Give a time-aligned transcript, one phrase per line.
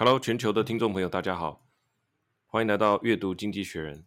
[0.00, 1.66] Hello，全球的听众朋友，大家好，
[2.46, 4.06] 欢迎来到阅读经济学人。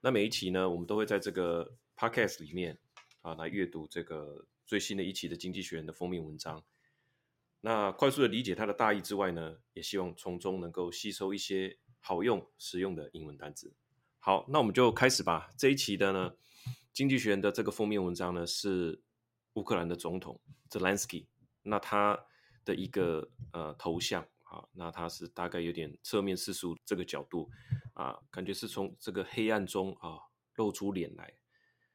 [0.00, 2.78] 那每一期呢，我们都会在这个 podcast 里面
[3.20, 6.64] 啊，来阅读这个最新的一期的经济学人的封面文章。
[7.60, 13.76] 那快速的理解它的大意之外呢，也希望从中能够吸收一些好用、实用的英文单词。
[14.20, 15.52] 好，那我们就开始吧。
[15.58, 16.32] 这一期的呢，
[16.94, 19.02] 经济学人的这个封面文章呢，是
[19.52, 20.40] 乌克兰的总统
[20.70, 21.26] Zelensky，
[21.60, 22.18] 那他
[22.64, 24.26] 的一个呃头像。
[24.54, 27.50] 啊，那他是大概有点侧面四十五这个角度
[27.94, 30.18] 啊，感觉是从这个黑暗中啊
[30.54, 31.34] 露出脸来，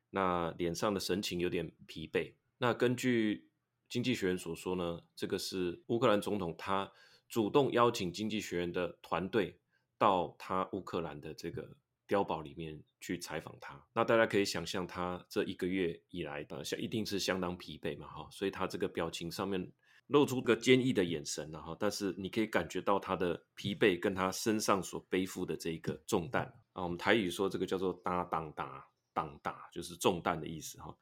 [0.09, 2.33] 那脸上的神情有点疲惫。
[2.57, 3.49] 那根据
[3.87, 6.91] 经济学人所说呢，这个是乌克兰总统他
[7.29, 9.61] 主动邀请经济学人的团队
[9.97, 11.77] 到他乌克兰的这个
[12.09, 13.81] 碉堡里面去采访他。
[13.93, 19.71] 那大家可以想象，他这一个月以来呃，一定是相当疲惫嘛，哈，所以他这个表情上面。
[20.09, 26.43] 露出个坚毅的眼神，然后，但是你可以感觉到他的疲惫，跟他身上所背负的这一个重担
[26.73, 26.83] 啊。
[26.83, 30.97] 我们台语说这个叫做“担当大当大”，就是重担的意思哈。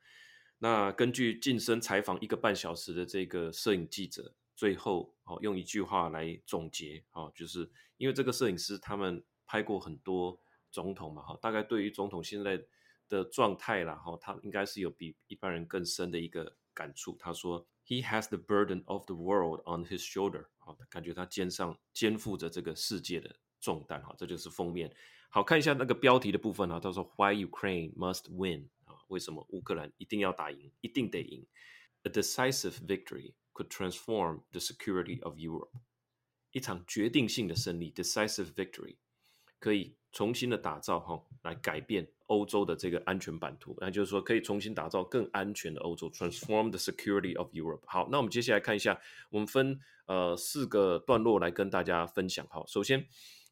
[0.57, 10.37] 那根据近身采访一个半小时的这个摄影记者，最后哦用一句话来总结啊，就是因为这个摄影师他们拍过很多
[10.69, 12.61] 总统嘛哈，大概对于总统现在
[13.07, 17.17] 的状态啦哈，他应该是有比一般人更深的一个感触。
[17.17, 17.67] 他说。
[17.89, 20.47] He has the burden of the world on his shoulder。
[20.57, 24.03] 好，感觉他肩上肩负着这个世界的重担。
[24.03, 24.93] 哈，这就是封面。
[25.29, 26.81] 好，看一下那个标题的部分啊。
[26.81, 31.47] 他说：“Why Ukraine must win？” 啊，为什么乌克兰一定要打赢，一定得赢
[32.03, 35.71] ？A decisive victory could transform the security of Europe。
[36.51, 38.97] 一场决定性的胜利，decisive victory，
[39.59, 42.11] 可以重新的打造哈，来改变。
[42.27, 47.81] 欧洲的这个安全版图，那就是说可以重新打造更安全的欧洲，transform the security of Europe。
[47.85, 52.45] 好，那我们接下来看一下，我们分呃四个段落来跟大家分享。
[52.49, 53.07] 好，首先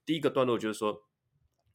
[0.06, 1.04] 第一个段落就是说，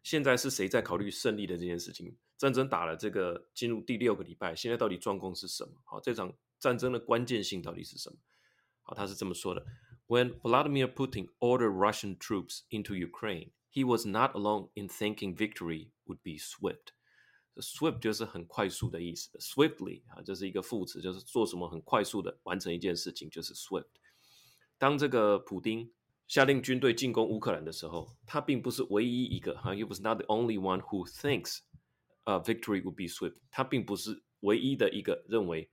[0.02, 2.16] 现在是谁在考虑胜利的这件事情？
[2.36, 5.72] 战争打了这个进入第六个礼拜，现在到底状况是什么？
[5.84, 8.16] 好，这场战争的关键性到底是什么？
[8.82, 9.64] 好，他是这么说的
[10.06, 13.52] ：When Vladimir Putin ordered Russian troops into Ukraine。
[13.72, 16.92] He was not alone in thinking victory would be swift.
[17.56, 23.86] Swift 就是很快速的意思，swiftly 啊，这是一个副词，就是做什么很快速的完成一件事情，就是 swift。
[24.78, 25.92] 当这个普丁
[26.26, 31.58] 下令军队进攻乌克兰的时候，他并不是唯一一个哈，He was not the only one who thinks
[32.24, 33.36] 呃 victory would be swift。
[33.50, 35.68] 他并不是唯一的一个认为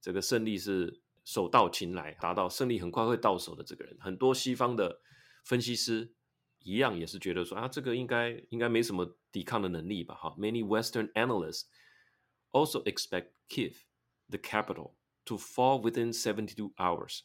[0.00, 3.96] 这个胜利是手到擒来，达到胜利很快会到手的这个人。
[4.00, 5.00] 很多西方的
[5.44, 6.12] 分析师。
[6.61, 10.15] 一样也是觉得说啊，这个应该应该没什么抵抗的能力吧？
[10.15, 11.63] 哈，Many Western analysts
[12.51, 13.75] also expect Kiev,
[14.29, 14.91] the capital,
[15.25, 17.21] to fall within seventy-two hours.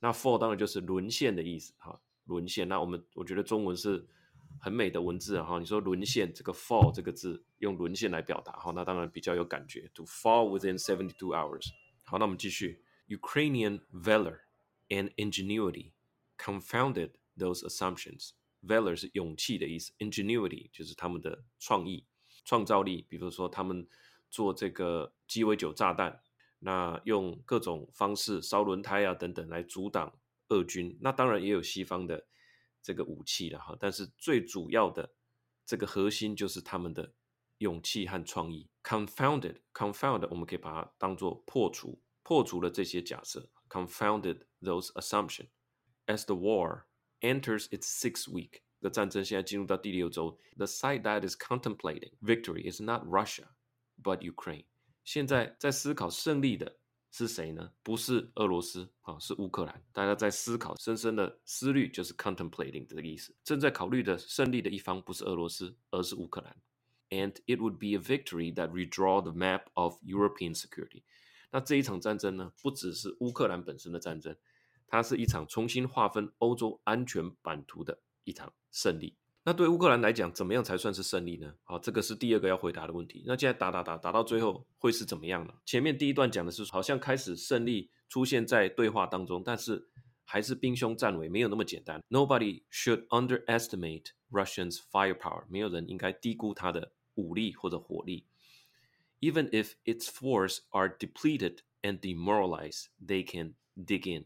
[0.00, 2.68] 那 fall 当然就是沦陷的意思，哈，沦陷。
[2.68, 4.06] 那我们我觉得中文是
[4.60, 5.58] 很美的文字哈。
[5.58, 9.90] 你说沦陷，这个 fall 这个字用沦陷来表达，哈，那当然比较有感觉。
[9.94, 11.66] To fall within seventy-two hours。
[12.04, 12.82] 好，那我们继续。
[13.06, 14.38] Ukrainian valor
[14.88, 15.92] and ingenuity
[16.38, 18.30] confounded those assumptions.
[18.61, 22.05] Valor 是勇气的意思，Ingenuity 就是他们的创意、
[22.43, 23.05] 创造力。
[23.07, 23.87] 比如说，他们
[24.29, 26.21] 做这个鸡尾酒炸弹，
[26.59, 30.19] 那用各种方式烧轮胎啊等等来阻挡
[30.49, 30.97] 俄军。
[31.01, 32.27] 那当然也有西方的
[32.81, 35.13] 这个武器了哈，但是最主要的
[35.65, 37.13] 这个核心就是他们的
[37.59, 38.69] 勇气和创意。
[38.83, 43.49] Confounded，confound，我们可以把它当做破除，破除了这些假设。
[43.69, 45.49] Confounded those assumptions
[46.07, 46.85] as the war
[47.20, 50.38] enters its sixth week，的战争现在进入到第六周。
[50.56, 53.48] The side that is contemplating victory is not Russia,
[54.02, 54.64] but Ukraine。
[55.04, 56.76] 现在在思考胜利的
[57.10, 57.72] 是谁呢？
[57.82, 59.82] 不是俄罗斯啊，是乌克兰。
[59.92, 63.34] 大家在思考，深深的思虑就是 contemplating 这个意思。
[63.44, 66.56] 正在考虑的胜利的一方不是俄罗斯，而是乌克兰。
[67.10, 71.02] And it would be a victory that redraw the map of European security。
[71.52, 74.34] 那这一场战争呢，不只是乌克兰本身的战争。
[74.89, 79.15] 它是一场重新划分欧洲安全版图的一场胜利。
[79.43, 81.55] 那对乌克兰来讲，怎么样才算是胜利呢？
[81.63, 83.23] 好，这个是第二个要回答的问题。
[83.25, 85.53] 那现在打打打打到最后会是怎么样呢？
[85.65, 89.87] 前面第一段讲的是好像开始胜利出现在对话当中，但是
[90.25, 92.03] 还是兵凶战危，没有那么简单。
[92.09, 95.45] Nobody should underestimate Russians' firepower。
[95.47, 98.25] 没有人应该低估他的武力或者火力。
[99.21, 104.25] Even if its force are depleted and demoralized, they can dig in.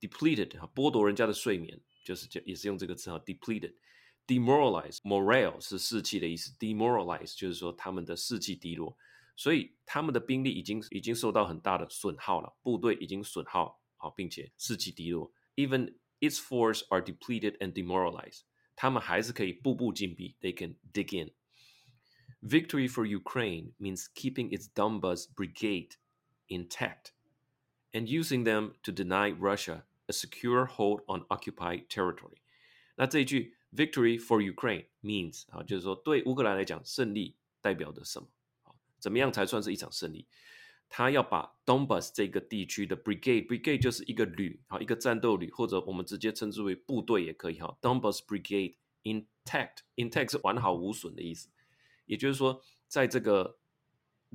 [0.00, 8.96] depleted 哈，剥夺人家的睡眠，就是也是用这个词哈，depleted。demoralize，morale 是士气的意思，demoralize 就是说他们的士气低落，
[9.36, 15.30] 所以他们的兵力已经已经受到很大的损耗了，部队已经损耗好，并且士气低落。
[15.56, 25.26] Even its force are depleted and demoralized，他们还是可以步步进逼，they can dig in。Victory for Ukraine means keeping its Donbas
[25.34, 25.96] brigade
[26.48, 27.08] intact
[27.92, 32.39] and using them to deny Russia a secure hold on occupied territory。
[32.95, 38.27] 那这一句 Victory for Ukraine means 啊，就是说对乌克兰来讲，胜利代表的什么？
[38.99, 40.27] 怎么样才算是一场胜利？
[40.89, 47.77] 他要把 Donbas 这个地区的 brigade，brigade 就是一个旅，好，一个战斗旅，或者我们直接称之为部队也可以哈。
[47.79, 51.47] Donbas brigade intact，intact 是完好无损的意思，
[52.05, 53.59] 也就是说，在这个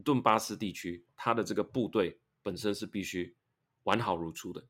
[0.05, 3.37] 顿巴斯地区，他的这个部队本身是必须
[3.83, 4.65] 完好如初的，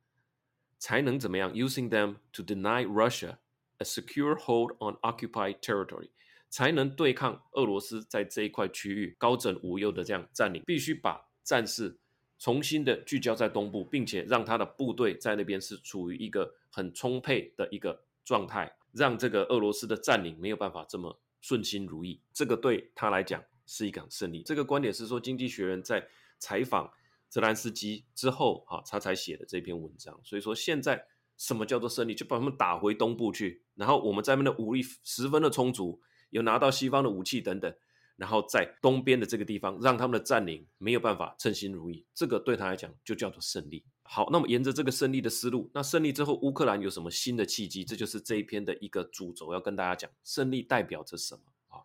[0.84, 3.38] 才能怎么样？Using them to deny Russia
[3.78, 6.10] a secure hold on occupied territory，
[6.50, 11.26] 才能对抗俄罗斯在这一块区域高枕无忧的这样占领，必须把。
[11.42, 11.98] 战事
[12.38, 22.20] 重新的聚焦在东部，并且让他的部队在那边是处于一个很充沛的一个状态，让这个俄罗斯的占领没有办法这么顺心如意。
[22.32, 24.42] 这个对他来讲是一场胜利。
[24.42, 26.06] 这个观点是说，《经济学人》在
[26.38, 26.90] 采访
[27.34, 30.16] 泽连斯基之后，哈，他才写的这篇文章。
[30.22, 31.04] 所以说，现在
[31.36, 32.14] 什么叫做胜利？
[32.14, 36.00] 就把他们打回东部去，然后我们在那边的武力十分的充足，
[36.30, 37.74] 有拿到西方的武器等等。
[38.14, 43.84] 然后在东边的这个地方，让他们的占领没有办法称心如意，这个对他来讲就叫做胜利。
[44.04, 47.84] 好，那么沿着这个胜利的思路，那胜利之后，乌克兰有什么新的契机？
[47.84, 51.82] 这就是这一篇的一个主轴，要跟大家讲，胜利代表着什么啊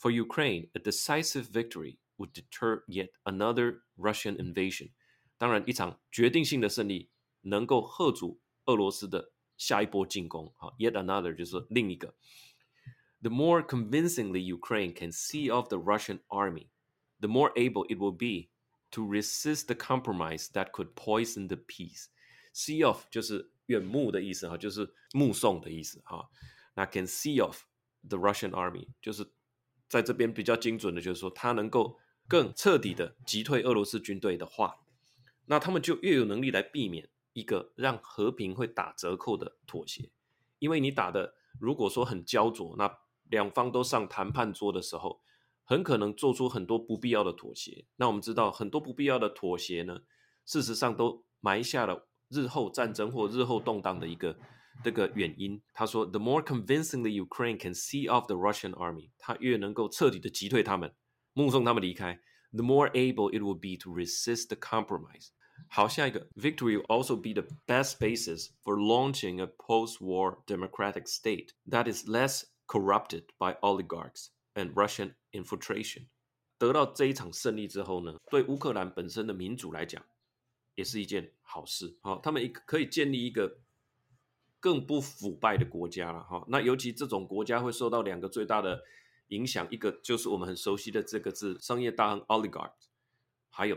[0.00, 4.91] ？For Ukraine, a decisive victory would deter yet another Russian invasion。
[5.37, 7.09] 当然，一场决定性的胜利
[7.41, 10.53] 能够吓阻俄罗斯的下一波进攻。
[10.57, 12.15] 好，yet another 就是另一个。
[13.21, 16.67] The more convincingly Ukraine can see off the Russian army,
[17.19, 18.49] the more able it will be
[18.91, 22.05] to resist the compromise that could poison the peace.
[22.53, 26.29] See off 就是远目的意思哈，就是目送的意思哈。
[26.75, 27.61] 那 can see off
[28.07, 29.25] the Russian army 就是
[29.89, 31.97] 在这边比较精准的，就是说他能够
[32.30, 34.76] 更彻底的击退俄罗斯军队的话，
[35.46, 40.12] 那他们就越有能力来避免一个让和平会打折扣的妥协。
[40.60, 45.20] 因为你打的如果说很焦灼，那两方都上谈判桌的时候，
[45.64, 47.84] 很可能做出很多不必要的妥协。
[47.96, 49.98] 那我们知道，很多不必要的妥协呢，
[50.46, 54.38] 事实上都埋下了日后战争或日后动荡的一个
[54.84, 55.60] 这个原因。
[55.74, 60.94] 他说：“The more convincingly Ukraine can see off the Russian army，他越能够彻底的击退他们，
[61.33, 62.19] 目送他们离开。
[62.51, 65.29] The more able it will be to resist the compromise。”
[65.69, 72.43] 好，下一个，Victory will also be the best basis for launching a post-war democratic state that is less
[72.67, 76.07] Corrupted by oligarchs and Russian infiltration。
[76.57, 80.03] 得到这一场胜利之后呢，对乌克兰本身的民主来讲，
[80.73, 81.95] 也是一件好事。
[82.01, 83.59] 好，他们可以建立一个
[84.59, 86.23] 更不腐败的国家了。
[86.23, 88.83] 哈，那尤其这种国家会受到两个最大的
[89.30, 92.70] 影响，一个就是我们很熟悉的这个字——商业大亨 oligarch，
[93.48, 93.76] 还有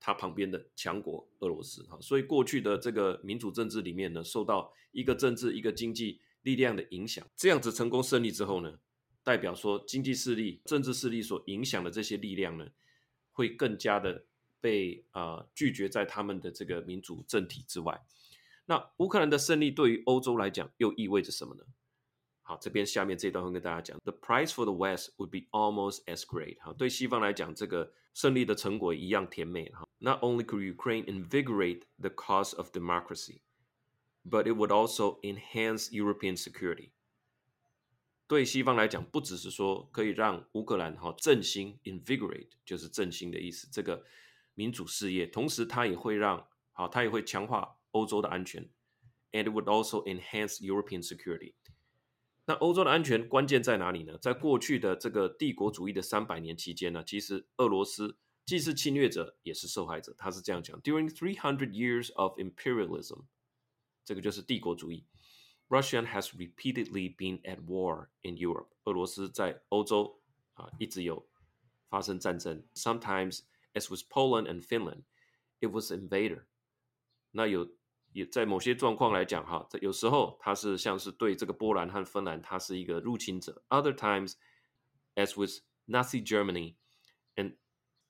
[0.00, 1.84] 他旁边的强国俄罗斯。
[1.84, 6.20] 哈，所以过去的这个民主政治里面呢，受到一个政治、一个经济。
[6.42, 8.80] 力量的影响，这样子成功胜利之后呢，
[9.22, 12.66] 代表说经济势力、政治势力所影响的这些力量呢，
[13.30, 14.24] 会更加的
[14.60, 18.04] 被啊、拒绝在他们的这个民主政体之外。
[18.66, 21.62] 那乌克兰的胜利对于欧洲来讲又意味着什么呢？
[22.41, 26.57] 好，这边下面这段会跟大家讲：The price for the West would be almost as great。
[26.59, 29.69] 哈，对西方来讲，这个胜利的成果一样甜美。
[29.71, 36.89] 哈，Not only could Ukraine invigorate the cause of democracy。But it would also enhance European security。
[38.27, 44.03] 对西方来讲，不只是说可以让乌克兰哈振兴 （invigorate） 就是振兴的意思，这个
[44.53, 48.69] 民主事业，同时它也会让好，它也会强化欧洲的安全。
[49.31, 51.53] And it would also enhance European security。
[52.44, 54.18] 那欧洲的安全关键在哪里呢？
[54.18, 60.12] 在过去的这个帝国主义的三百年期间呢，其实俄罗斯既是侵略者，也是受害者。
[60.18, 63.26] 他是这样讲：During three hundred years of imperialism。
[64.04, 65.06] 这个就是帝国主义。
[65.68, 68.68] Russia has repeatedly been at war in Europe。
[68.84, 70.20] 俄罗斯在欧洲
[70.54, 71.28] 啊一直有
[71.88, 72.64] 发生战争。
[72.74, 73.42] Sometimes,
[73.74, 75.04] as with Poland and Finland,
[75.60, 76.46] it was invader。
[77.30, 77.70] 那有
[78.13, 83.63] 也在某些状况来讲，哈，有时候它是像是对这个波兰和芬兰，它是一个入侵者。
[83.69, 84.33] Other times,
[85.15, 86.75] as with Nazi Germany
[87.35, 87.55] and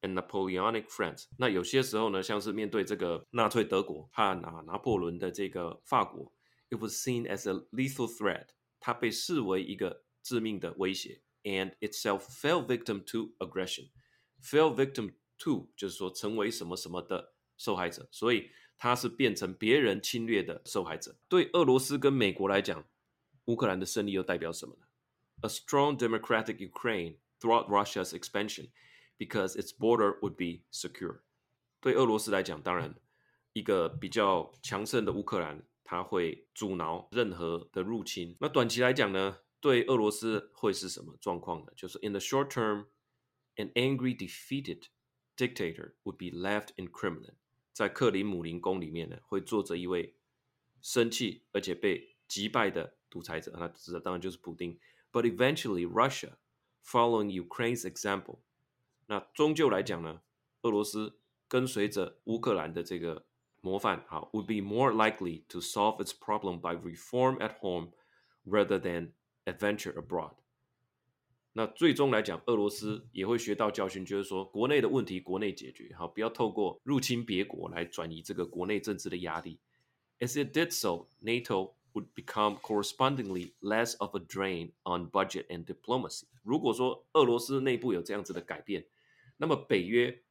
[0.03, 6.31] And Napoleonic France，那有些时候呢，像是面对这个纳粹德国和啊拿破仑的这个法国，
[6.69, 8.49] it was seen as a lethal threat，
[8.79, 18.51] 它被视为一个致命的威胁，and itself fell victim to aggression，fell victim to 就是说成为什么什么的受害者，所以
[18.82, 21.14] 他是变成别人侵略的受害者。
[21.28, 22.84] 对俄罗斯跟美国来讲，
[23.44, 24.86] 乌克兰的胜利又代表什么呢
[25.42, 28.70] ？A strong democratic Ukraine throughout Russia's expansion
[29.16, 31.20] because its border would be secure。
[31.80, 32.92] 对俄罗斯来讲，当然
[33.52, 38.36] 一个比较强盛的乌克兰，它会阻挠任何的入侵。
[38.40, 41.66] 那短期来讲呢，对俄罗斯会是什么状况呢？
[41.76, 42.86] 就是 in the short term。
[43.54, 44.86] An angry, defeated
[45.36, 47.34] dictator would be left in Kremlin。
[47.72, 50.14] 在克里姆林宫里面呢，会坐着一位
[50.80, 54.78] 生气而且被击败的独裁者，那指的当然就是普丁。
[55.10, 56.36] But eventually, Russia,
[56.84, 58.38] following Ukraine's example，
[59.06, 60.22] 那终究来讲呢，
[60.62, 63.26] 俄罗斯跟随着乌克兰的这个
[63.60, 67.92] 模范，好，would be more likely to solve its problem by reform at home
[68.44, 69.12] rather than
[69.44, 70.34] adventure abroad。
[71.54, 79.60] 那最终来讲，俄罗斯也会学到教训，就是说国内的问题国内解决，好，不要透过入侵别国来转移这个国内政治的压力。
[80.18, 86.24] As it did so, NATO would become correspondingly less of a drain on budget and diplomacy。
[86.42, 88.86] 如果说俄罗斯内部有这样子的改变，
[89.36, 90.22] 那么北约，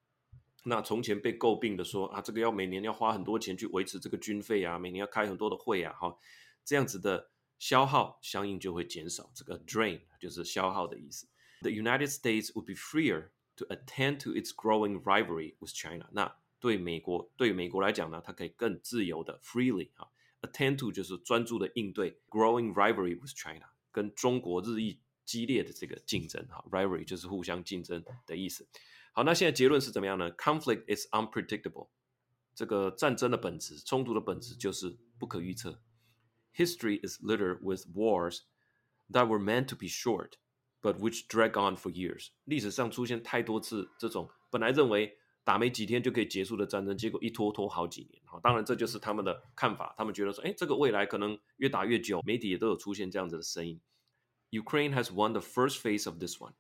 [0.64, 6.18] 那从前被诟病的说啊，这个要每年要花很多钱去维持这个军费啊，每年要开很多的会啊，哈，
[6.66, 7.31] 这样子的。
[7.62, 11.28] 消耗相应就会减少，这个 drain 就是消耗的意思。
[11.62, 16.10] The United States would be freer to attend to its growing rivalry with China。
[16.12, 20.10] 那对美国，对美国来讲呢，它可以更自由的 freely 哈
[20.42, 28.68] ，attend to 就是专注的应对 growing rivalry with China，跟中国日益激烈的这个竞争哈，rivalry 就是互相竞争的意思。
[29.14, 31.90] 好，那现在结论是怎么样呢？Conflict is unpredictable。
[32.56, 35.80] 这个战争的本质，冲突的本质就是不可预测。
[36.54, 38.42] History is littered with wars
[39.12, 40.34] that were meant to be short,
[40.82, 42.30] but which drag on for years.
[42.46, 48.22] 历史上出现太多次这种本来认为打没几天就可以结束的战争，结果一拖拖好几年。
[48.26, 52.22] 好，当然这就是他们的看法，他们觉得说，哎，这个未来可能越打越久。
[52.24, 53.80] 媒体也都有出现这样子的声音。
[54.52, 56.54] Ukraine has won the first phase of this one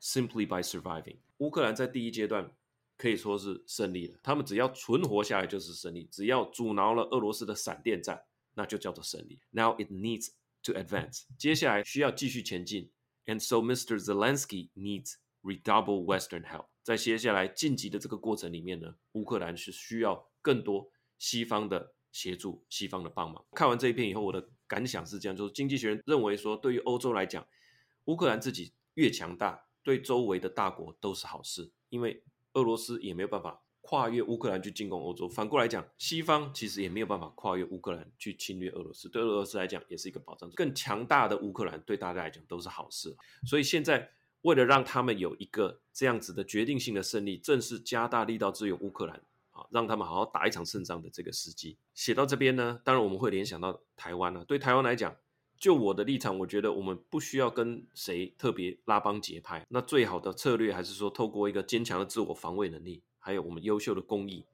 [0.00, 1.18] simply by surviving.
[1.38, 2.50] 乌克兰在第一阶段
[2.96, 8.22] 可以说是胜利了，他们只要存活下来就是胜利，只要阻挠了俄罗斯的闪电战。
[8.54, 9.40] 那就叫做胜利。
[9.50, 10.28] Now it needs
[10.64, 11.24] to advance。
[11.38, 12.90] 接下来需要继续前进。
[13.26, 13.98] And so Mr.
[13.98, 16.66] Zelensky needs redouble Western help。
[16.82, 23.44] 在接下来晋级的这个过程里面呢，乌克兰是需要更多西方的协助、西方的帮忙。
[23.52, 27.46] 看完这一篇以后，我的感想是这样：就是经济学人认为说，对于欧洲来讲，
[28.06, 33.61] 乌克兰自己越强大，对周围的大国都是好事，因为俄罗斯也没有办法。
[33.82, 39.08] 跨越乌克兰去进攻欧洲，反过来讲，西方其实也没有办法跨越乌克兰去侵略俄罗斯。
[39.08, 40.48] 对俄罗斯来讲，也是一个保障。
[40.52, 43.14] 更强大的乌克兰对大家来讲都是好事。
[43.44, 44.08] 所以现在
[44.42, 49.20] 为了让他们有一个这样子的决定性的胜利，正是加大力道支援乌克兰
[49.50, 51.76] 啊，让他们好好打一场胜仗的这个时机。
[51.92, 54.44] 写到这边呢，当然我们会联想到台湾啊。
[54.44, 55.14] 对台湾来讲，
[55.58, 59.66] 就我的立场，我觉得我们不需要跟谁特别拉帮结派。
[59.68, 63.02] 那最好的策略还是说，透过一个坚强的自我防卫能力。
[63.24, 64.44] 还有我们优秀的公益，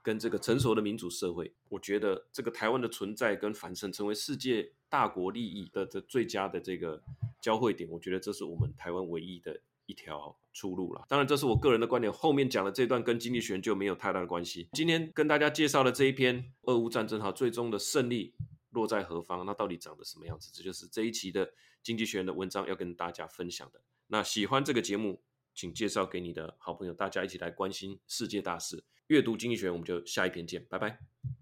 [0.00, 7.02] 跟这个成熟的民主社会，我觉得这个台湾的存在跟反胜，成为世界大国利益的的最佳的这个
[7.42, 11.04] 交汇点，我觉得这是我们台湾唯一的一条出路了。
[11.08, 14.68] 当然，这是我个人的观点，后面讲的这段跟经济学就没有太大的关系。
[14.74, 18.34] 今天跟大家介绍的这一篇俄乌战争哈，最终的胜利
[18.70, 19.44] 落在何方？
[19.44, 20.52] 那到底长得什么样子？
[20.54, 21.52] 这就是这一期的
[21.82, 23.80] 经济学人的文章要跟大家分享的。
[24.06, 25.20] 那喜欢这个节目。
[25.54, 28.84] 请介绍给你的好朋友，大家一起来关心世界大事。
[29.06, 30.98] 阅读经济学，我们就下一篇见，拜拜。